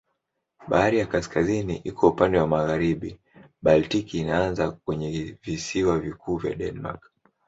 [0.69, 3.19] Bahari ya Kaskazini iko upande wa magharibi,
[3.61, 7.11] Baltiki inaanza kwenye visiwa vikuu vya Denmark.